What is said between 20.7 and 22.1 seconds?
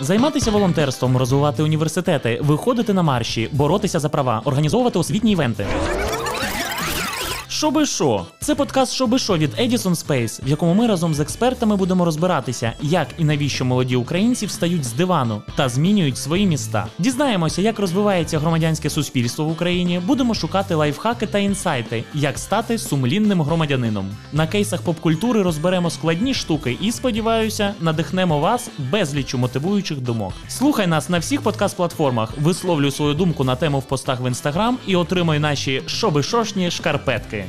лайфхаки та інсайти,